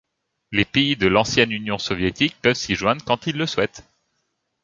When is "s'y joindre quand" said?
2.55-3.27